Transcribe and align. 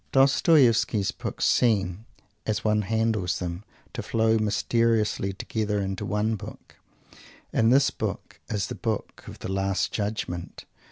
Dostoievsky's 0.11 1.11
books 1.11 1.45
seem, 1.45 2.07
as 2.47 2.63
one 2.65 2.81
handles 2.81 3.37
them, 3.37 3.63
to 3.93 4.01
flow 4.01 4.39
mysteriously 4.39 5.31
together 5.31 5.79
into 5.79 6.05
one 6.07 6.35
book, 6.35 6.77
and 7.53 7.71
this 7.71 7.91
book 7.91 8.39
is 8.49 8.65
the 8.65 8.73
book 8.73 9.23
of 9.27 9.37
the 9.37 9.51
Last 9.51 9.91
Judgment. 9.91 10.65